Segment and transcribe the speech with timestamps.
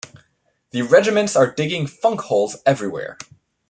[0.71, 3.19] The regiments are digging funk holes everywhere.